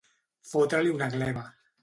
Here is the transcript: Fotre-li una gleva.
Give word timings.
Fotre-li 0.51 0.95
una 0.95 1.11
gleva. 1.17 1.47